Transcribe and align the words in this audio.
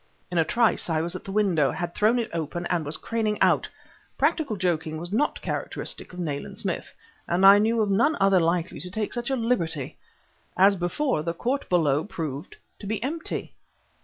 In 0.31 0.39
a 0.39 0.43
trice 0.43 0.89
I 0.89 0.99
was 0.99 1.15
at 1.15 1.23
the 1.25 1.31
window, 1.31 1.69
had 1.69 1.93
thrown 1.93 2.17
it 2.17 2.31
open, 2.33 2.65
and 2.71 2.83
was 2.83 2.97
craning 2.97 3.39
out. 3.39 3.69
Practical 4.17 4.55
joking 4.55 4.97
was 4.97 5.13
not 5.13 5.39
characteristic 5.43 6.11
of 6.11 6.17
Nayland 6.17 6.57
Smith, 6.57 6.91
and 7.27 7.45
I 7.45 7.59
knew 7.59 7.81
of 7.83 7.91
none 7.91 8.17
other 8.19 8.39
likely 8.39 8.79
to 8.79 8.89
take 8.89 9.13
such 9.13 9.29
a 9.29 9.35
liberty. 9.35 9.97
As 10.57 10.75
before, 10.75 11.21
the 11.21 11.35
court 11.35 11.69
below 11.69 12.03
proved 12.03 12.57
to 12.79 12.87
be 12.87 13.03
empty.... 13.03 13.53